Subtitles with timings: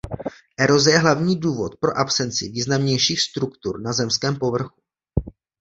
[0.59, 4.81] Eroze je hlavní důvod pro absenci významnějších struktur na zemském povrchu.